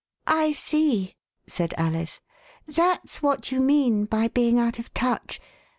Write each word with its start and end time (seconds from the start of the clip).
I 0.25 0.51
see," 0.53 1.15
said 1.45 1.75
Alice; 1.77 2.21
that's 2.65 3.21
what 3.21 3.51
you 3.51 3.59
mean 3.59 4.05
by 4.05 4.29
being 4.29 4.57
out 4.57 4.79
of 4.79 4.91
touch. 4.95 5.39